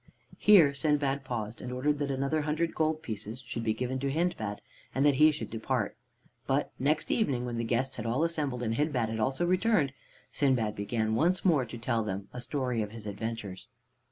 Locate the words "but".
6.47-6.71